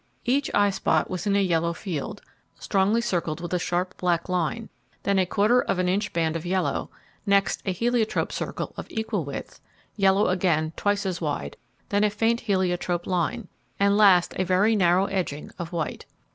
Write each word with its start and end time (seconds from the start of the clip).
Each 0.25 0.49
eye 0.55 0.71
spot 0.71 1.11
was 1.11 1.27
in 1.27 1.35
a 1.35 1.43
yellow 1.43 1.73
field, 1.73 2.23
strongly 2.57 3.01
circled 3.01 3.39
with 3.39 3.53
a 3.53 3.59
sharp 3.59 3.95
black 3.97 4.27
line; 4.29 4.69
then 5.03 5.19
a 5.19 5.27
quarter 5.27 5.61
of 5.61 5.77
an 5.77 5.87
inch 5.87 6.11
band 6.11 6.35
of 6.35 6.43
yellow; 6.43 6.89
next 7.27 7.61
a 7.67 7.71
heliotrope 7.71 8.31
circle 8.31 8.73
of 8.77 8.87
equal 8.89 9.23
width; 9.23 9.61
yellow 9.95 10.29
again 10.29 10.73
twice 10.75 11.05
as 11.05 11.21
wide; 11.21 11.55
then 11.89 12.03
a 12.03 12.09
faint 12.09 12.39
heliotrope 12.39 13.05
line; 13.05 13.47
and 13.79 13.95
last 13.95 14.33
a 14.37 14.43
very 14.43 14.75
narrow 14.75 15.05
edging 15.05 15.51
of 15.59 15.71
white. 15.71 16.07